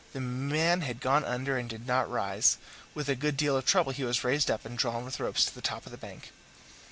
[0.13, 2.57] The man had gone under and did not rise;
[2.95, 5.53] with a good deal of trouble he was raised up and drawn with ropes to
[5.53, 6.31] the top of the bank.